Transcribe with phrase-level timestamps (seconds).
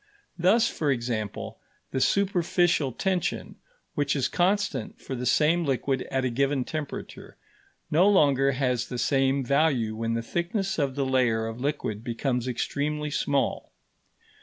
[0.35, 1.59] Thus, for example,
[1.91, 3.57] the superficial tension,
[3.93, 7.37] which is constant for the same liquid at a given temperature,
[7.91, 12.47] no longer has the same value when the thickness of the layer of liquid becomes
[12.47, 13.73] extremely small.